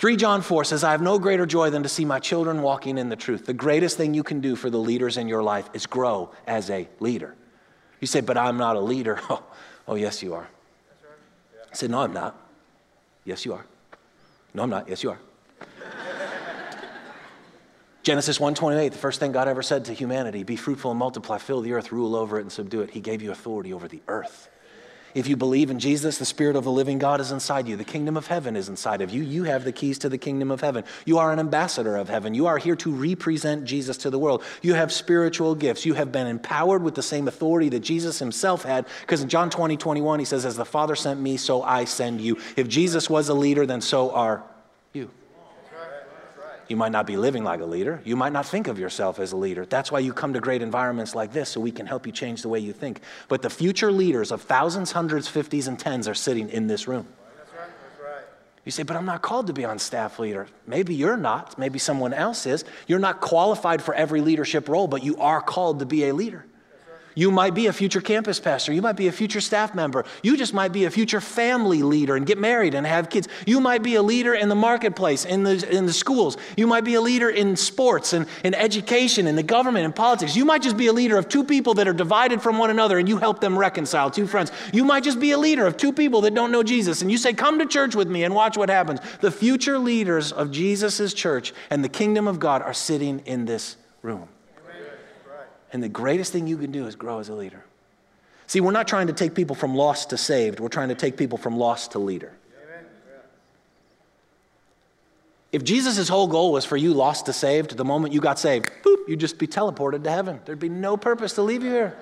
[0.01, 2.97] 3 John 4 says, I have no greater joy than to see my children walking
[2.97, 3.45] in the truth.
[3.45, 6.71] The greatest thing you can do for the leaders in your life is grow as
[6.71, 7.35] a leader.
[8.01, 9.21] You say, but I'm not a leader.
[9.29, 9.43] Oh,
[9.87, 10.49] oh yes, you are.
[11.71, 12.35] I said, no, I'm not.
[13.27, 13.67] Yes, you are.
[14.55, 14.89] No, I'm not.
[14.89, 15.19] Yes, you are.
[18.03, 21.61] Genesis 1:28, the first thing God ever said to humanity, be fruitful and multiply, fill
[21.61, 22.91] the earth, rule over it and subdue it.
[22.91, 24.49] He gave you authority over the earth.
[25.15, 27.77] If you believe in Jesus, the Spirit of the living God is inside you.
[27.77, 29.23] The kingdom of heaven is inside of you.
[29.23, 30.85] You have the keys to the kingdom of heaven.
[31.05, 32.35] You are an ambassador of heaven.
[32.35, 34.43] You are here to represent Jesus to the world.
[34.63, 35.85] You have spiritual gifts.
[35.85, 38.87] You have been empowered with the same authority that Jesus himself had.
[39.01, 42.21] Because in John 20, 21, he says, As the Father sent me, so I send
[42.21, 42.39] you.
[42.57, 44.45] If Jesus was a leader, then so are.
[46.71, 48.01] You might not be living like a leader.
[48.05, 49.67] You might not think of yourself as a leader.
[49.67, 52.43] That's why you come to great environments like this so we can help you change
[52.43, 53.01] the way you think.
[53.27, 57.09] But the future leaders of thousands, hundreds, fifties, and tens are sitting in this room.
[57.37, 57.69] That's right.
[57.83, 58.25] That's right.
[58.65, 60.47] You say, but I'm not called to be on staff leader.
[60.65, 61.59] Maybe you're not.
[61.59, 62.65] Maybe someone else is.
[62.87, 66.45] You're not qualified for every leadership role, but you are called to be a leader.
[67.15, 68.73] You might be a future campus pastor.
[68.73, 70.05] You might be a future staff member.
[70.23, 73.29] You just might be a future family leader and get married and have kids.
[73.47, 76.37] You might be a leader in the marketplace, in the, in the schools.
[76.57, 80.37] You might be a leader in sports and in education, in the government, in politics.
[80.37, 82.99] You might just be a leader of two people that are divided from one another
[82.99, 84.53] and you help them reconcile, two friends.
[84.73, 87.19] You might just be a leader of two people that don't know Jesus and you
[87.19, 89.01] say, Come to church with me and watch what happens.
[89.21, 93.77] The future leaders of Jesus' church and the kingdom of God are sitting in this
[94.03, 94.29] room.
[95.73, 97.65] And the greatest thing you can do is grow as a leader.
[98.47, 101.17] See, we're not trying to take people from lost to saved, we're trying to take
[101.17, 102.33] people from lost to leader.
[105.53, 108.71] If Jesus' whole goal was for you lost to saved, the moment you got saved,
[108.85, 110.41] boop, you'd just be teleported to heaven.
[110.45, 111.97] There'd be no purpose to leave you here.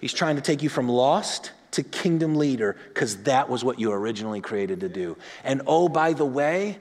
[0.00, 3.92] He's trying to take you from lost to kingdom leader because that was what you
[3.92, 5.16] originally created to do.
[5.44, 6.78] And oh, by the way,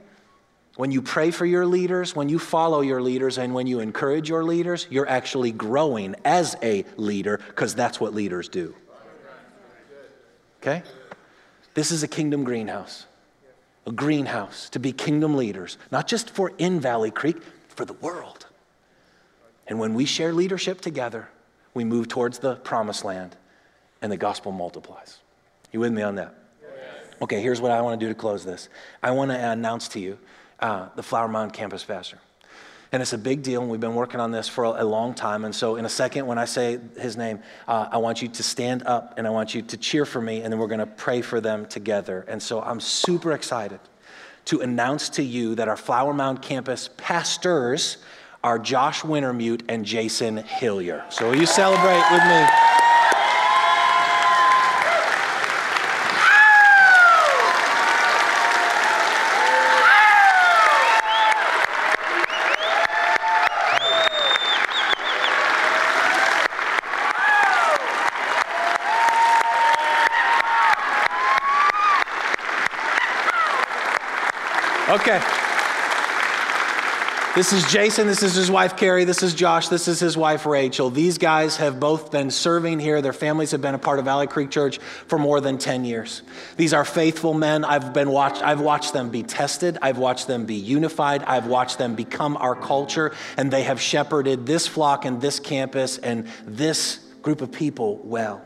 [0.76, 4.28] when you pray for your leaders, when you follow your leaders, and when you encourage
[4.28, 8.76] your leaders, you're actually growing as a leader because that's what leaders do.
[10.62, 10.84] Okay?
[11.76, 13.06] This is a kingdom greenhouse,
[13.86, 17.38] a greenhouse to be kingdom leaders, not just for in Valley Creek,
[17.70, 18.46] for the world.
[19.68, 21.30] And when we share leadership together,
[21.74, 23.36] we move towards the promised land
[24.02, 25.20] and the gospel multiplies.
[25.72, 26.36] You with me on that?
[27.22, 28.68] Okay, here's what I want to do to close this.
[29.02, 30.18] I want to announce to you
[30.60, 32.20] uh, the Flower Mound campus pastor.
[32.92, 35.44] And it's a big deal, and we've been working on this for a, long time.
[35.44, 38.44] And so, in a second, when I say his name, uh, I want you to
[38.44, 40.86] stand up and I want you to cheer for me, and then we're going to
[40.86, 42.24] pray for them together.
[42.28, 43.80] And so, I'm super excited
[44.46, 47.98] to announce to you that our Flower Mound campus pastors
[48.44, 51.04] are Josh Wintermute and Jason Hillier.
[51.10, 52.46] So, will you celebrate with me?
[74.88, 75.20] Okay.
[77.36, 78.08] This is Jason.
[78.08, 79.04] This is his wife, Carrie.
[79.04, 79.68] This is Josh.
[79.68, 80.90] This is his wife, Rachel.
[80.90, 83.02] These guys have both been serving here.
[83.02, 86.22] Their families have been a part of Valley Creek Church for more than 10 years.
[86.56, 87.66] These are faithful men.
[87.66, 89.78] I've, been watched, I've watched them be tested.
[89.82, 91.24] I've watched them be unified.
[91.24, 93.12] I've watched them become our culture.
[93.36, 98.42] And they have shepherded this flock and this campus and this group of people well.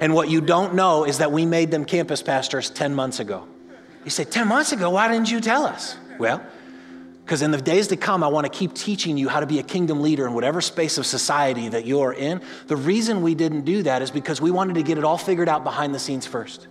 [0.00, 3.46] And what you don't know is that we made them campus pastors 10 months ago.
[4.04, 5.98] You say, 10 months ago, why didn't you tell us?
[6.18, 6.42] Well,
[7.26, 9.58] because in the days to come, I want to keep teaching you how to be
[9.58, 12.40] a kingdom leader in whatever space of society that you're in.
[12.68, 15.48] The reason we didn't do that is because we wanted to get it all figured
[15.48, 16.68] out behind the scenes first.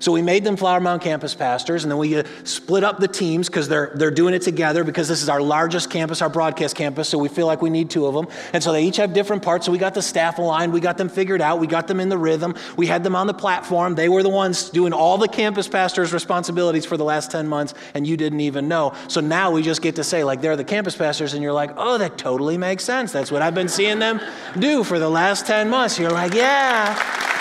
[0.00, 3.08] So we made them Flower Mound campus pastors, and then we uh, split up the
[3.08, 6.76] teams because they're, they're doing it together because this is our largest campus, our broadcast
[6.76, 8.26] campus, so we feel like we need two of them.
[8.52, 9.66] And so they each have different parts.
[9.66, 12.08] So we got the staff aligned, we got them figured out, we got them in
[12.08, 13.94] the rhythm, we had them on the platform.
[13.94, 17.74] They were the ones doing all the campus pastors' responsibilities for the last 10 months,
[17.94, 18.94] and you didn't even know.
[19.08, 21.70] So now we just get to say, like, they're the campus pastors, and you're like,
[21.76, 23.12] oh, that totally makes sense.
[23.12, 24.20] That's what I've been seeing them
[24.58, 25.98] do for the last 10 months.
[25.98, 27.35] You're like, yeah.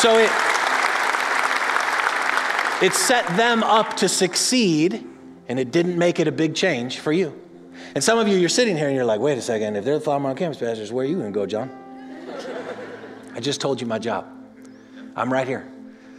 [0.00, 0.30] So it,
[2.82, 5.06] it set them up to succeed,
[5.48, 7.38] and it didn't make it a big change for you.
[7.94, 9.98] And some of you, you're sitting here and you're like, wait a second, if they're
[9.98, 11.70] the Flower campus pastors, where are you going to go, John?
[13.34, 14.26] I just told you my job.
[15.14, 15.66] I'm right here.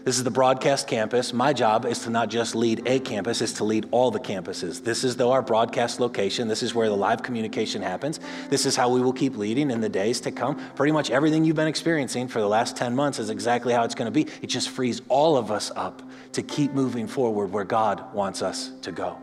[0.07, 1.33] This is the broadcast campus.
[1.33, 4.81] My job is to not just lead a campus, is to lead all the campuses.
[4.81, 6.47] This is though our broadcast location.
[6.47, 8.21] This is where the live communication happens.
[8.49, 10.55] This is how we will keep leading in the days to come.
[10.75, 13.95] Pretty much everything you've been experiencing for the last 10 months is exactly how it's
[13.95, 14.31] going to be.
[14.41, 16.01] It just frees all of us up
[16.31, 19.17] to keep moving forward where God wants us to go.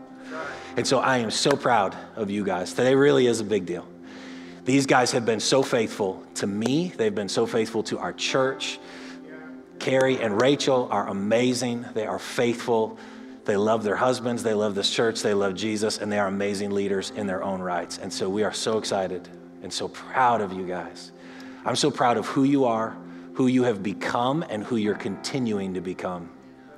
[0.77, 2.75] And so I am so proud of you guys.
[2.75, 3.87] Today really is a big deal.
[4.65, 6.93] These guys have been so faithful to me.
[6.95, 8.77] They've been so faithful to our church.
[9.79, 11.85] Carrie and Rachel are amazing.
[11.93, 12.97] They are faithful.
[13.45, 14.43] They love their husbands.
[14.43, 15.21] They love this church.
[15.21, 15.97] They love Jesus.
[15.97, 17.97] And they are amazing leaders in their own rights.
[17.97, 19.27] And so we are so excited
[19.61, 21.11] and so proud of you guys.
[21.65, 22.95] I'm so proud of who you are,
[23.33, 26.29] who you have become, and who you're continuing to become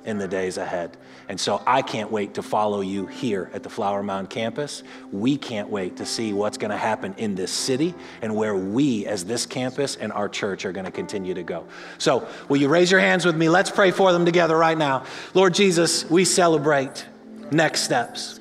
[0.04, 0.96] in the days ahead.
[1.28, 4.82] And so I can't wait to follow you here at the Flower Mound campus.
[5.12, 9.06] We can't wait to see what's going to happen in this city and where we,
[9.06, 11.66] as this campus and our church, are going to continue to go.
[11.98, 13.48] So, will you raise your hands with me?
[13.48, 15.04] Let's pray for them together right now.
[15.34, 17.04] Lord Jesus, we celebrate
[17.50, 18.38] next steps.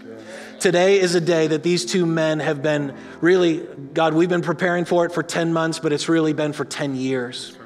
[0.59, 3.57] Today is a day that these two men have been really,
[3.93, 6.95] God, we've been preparing for it for 10 months, but it's really been for 10
[6.95, 7.56] years.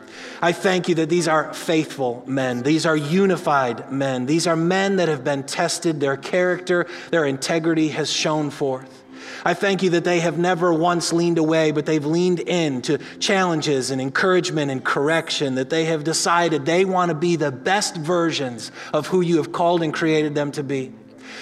[0.43, 2.63] I thank you that these are faithful men.
[2.63, 4.25] These are unified men.
[4.25, 5.99] These are men that have been tested.
[5.99, 9.03] Their character, their integrity has shown forth.
[9.45, 12.97] I thank you that they have never once leaned away, but they've leaned in to
[13.19, 17.95] challenges and encouragement and correction, that they have decided they want to be the best
[17.95, 20.91] versions of who you have called and created them to be.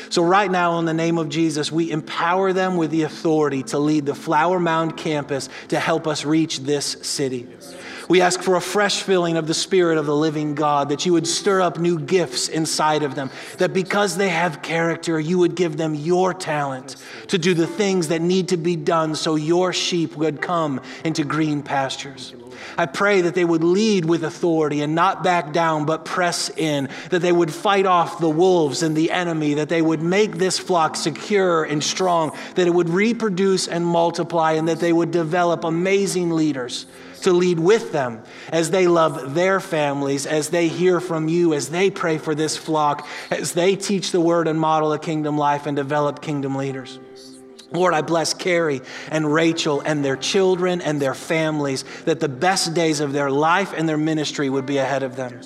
[0.10, 3.80] So, right now, in the name of Jesus, we empower them with the authority to
[3.80, 7.48] lead the Flower Mound campus to help us reach this city.
[8.10, 11.14] We ask for a fresh filling of the Spirit of the living God, that you
[11.14, 13.30] would stir up new gifts inside of them,
[13.60, 16.96] that because they have character, you would give them your talent
[17.28, 21.24] to do the things that need to be done so your sheep would come into
[21.24, 22.34] green pastures.
[22.78, 26.90] I pray that they would lead with authority and not back down, but press in,
[27.10, 30.60] that they would fight off the wolves and the enemy, that they would make this
[30.60, 35.64] flock secure and strong, that it would reproduce and multiply, and that they would develop
[35.64, 36.86] amazing leaders
[37.22, 41.70] to lead with them as they love their families, as they hear from you, as
[41.70, 45.66] they pray for this flock, as they teach the word and model a kingdom life
[45.66, 47.00] and develop kingdom leaders.
[47.72, 52.74] Lord, I bless Carrie and Rachel and their children and their families, that the best
[52.74, 55.40] days of their life and their ministry would be ahead of them.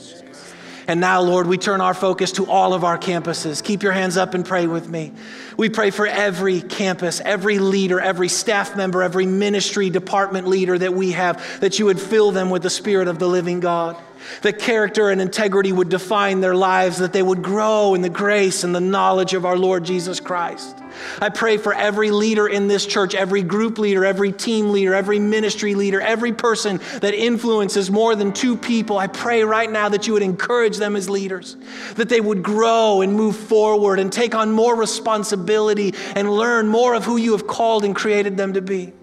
[0.88, 3.64] And now, Lord, we turn our focus to all of our campuses.
[3.64, 5.14] Keep your hands up and pray with me.
[5.56, 10.94] We pray for every campus, every leader, every staff member, every ministry department leader that
[10.94, 13.96] we have, that you would fill them with the Spirit of the living God.
[14.42, 18.66] That character and integrity would define their lives, that they would grow in the grace
[18.66, 20.78] and the knowledge of our Lord Jesus Christ.
[21.22, 25.20] I pray for every leader in this church, every group leader, every team leader, every
[25.20, 28.98] ministry leader, every person that influences more than two people.
[28.98, 31.56] I pray right now that you would encourage them as leaders,
[31.96, 36.94] that they would grow and move forward and take on more responsibility and learn more
[36.94, 38.94] of who you have called and created them to be.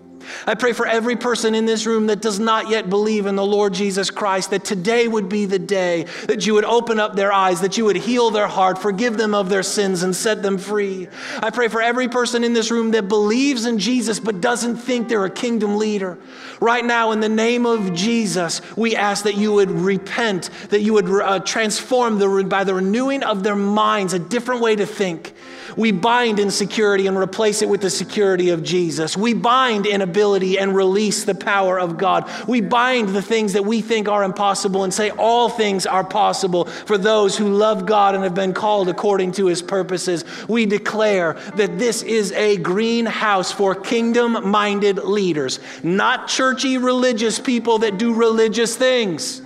[0.47, 3.45] I pray for every person in this room that does not yet believe in the
[3.45, 7.33] Lord Jesus Christ, that today would be the day that you would open up their
[7.33, 10.59] eyes, that you would heal their heart, forgive them of their sins, and set them
[10.59, 11.09] free.
[11.41, 15.09] I pray for every person in this room that believes in Jesus but doesn't think
[15.09, 16.19] they're a kingdom leader.
[16.61, 20.93] Right now, in the name of Jesus, we ask that you would repent, that you
[20.95, 25.35] would uh, transform the, by the renewing of their minds a different way to think
[25.77, 29.17] we bind insecurity and replace it with the security of Jesus.
[29.17, 32.31] We bind inability and release the power of God.
[32.49, 36.65] We bind the things that we think are impossible and say all things are possible
[36.65, 40.25] for those who love God and have been called according to his purposes.
[40.49, 47.79] We declare that this is a greenhouse for kingdom minded leaders, not churchy religious people
[47.79, 49.43] that do religious things.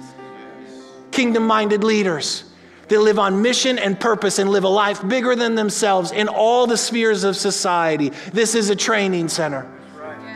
[1.10, 2.44] Kingdom minded leaders
[2.88, 6.66] they live on mission and purpose and live a life bigger than themselves in all
[6.66, 8.10] the spheres of society.
[8.32, 9.70] This is a training center,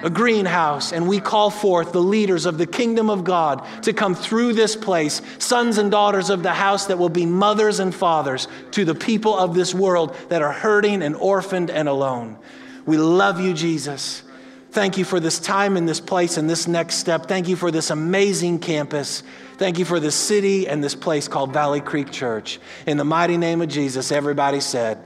[0.03, 4.15] a greenhouse, and we call forth the leaders of the kingdom of God to come
[4.15, 8.49] through this place, sons and daughters of the house that will be mothers and fathers
[8.73, 12.39] to the people of this world that are hurting and orphaned and alone.
[12.87, 14.23] We love you, Jesus.
[14.71, 17.27] Thank you for this time in this place and this next step.
[17.27, 19.23] Thank you for this amazing campus.
[19.59, 22.61] Thank you for this city and this place called Valley Creek Church.
[22.87, 24.99] In the mighty name of Jesus, everybody said,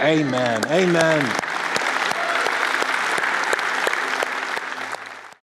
[0.00, 0.64] Amen.
[0.64, 0.64] Amen.
[0.66, 1.47] Amen.